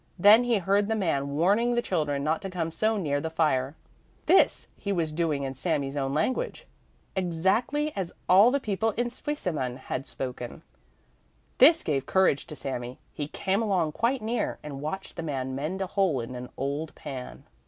[0.17, 3.75] Then he heard the man warning the children not to come so near the fire.
[4.25, 6.65] This he was doing in Sami's own language,
[7.15, 10.63] exactly as all the people in Zweisimmen had spoken.
[11.59, 15.83] This gave courage to Sami; he came along quite near, and watched the man mend
[15.83, 17.43] a hole in an old pan.